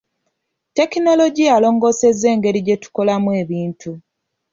Tekinologiya 0.77 1.51
alongoosezza 1.57 2.25
engeri 2.33 2.59
gye 2.65 2.75
tukolamu 2.83 3.29
ebintu. 3.41 3.91